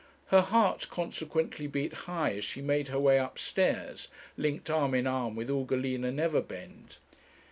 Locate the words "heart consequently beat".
0.41-1.93